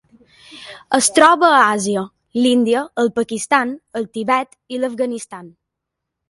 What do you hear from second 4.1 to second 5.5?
Tibet i l'Afganistan.